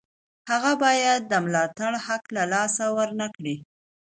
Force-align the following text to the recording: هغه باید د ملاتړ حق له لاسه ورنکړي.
هغه 0.49 0.71
باید 0.83 1.21
د 1.25 1.33
ملاتړ 1.45 1.91
حق 2.05 2.23
له 2.37 2.43
لاسه 2.53 2.85
ورنکړي. 2.97 3.55